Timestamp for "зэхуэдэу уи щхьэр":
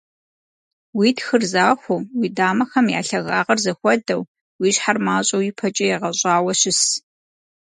3.63-4.97